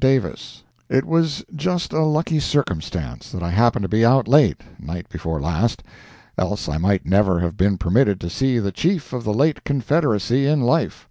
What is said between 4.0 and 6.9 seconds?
out late night before last, else I